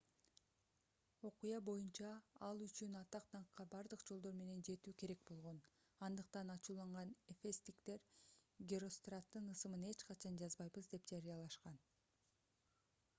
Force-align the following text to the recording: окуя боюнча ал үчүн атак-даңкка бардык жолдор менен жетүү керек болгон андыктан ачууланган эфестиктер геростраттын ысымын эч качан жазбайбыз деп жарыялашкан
окуя 1.27 1.57
боюнча 1.65 2.13
ал 2.47 2.63
үчүн 2.67 2.95
атак-даңкка 3.01 3.65
бардык 3.75 4.05
жолдор 4.11 4.33
менен 4.39 4.63
жетүү 4.69 4.95
керек 5.03 5.21
болгон 5.29 5.59
андыктан 6.09 6.53
ачууланган 6.55 7.13
эфестиктер 7.35 8.03
геростраттын 8.75 9.53
ысымын 9.57 9.87
эч 9.93 10.03
качан 10.13 10.43
жазбайбыз 10.45 10.93
деп 10.97 11.07
жарыялашкан 11.15 11.79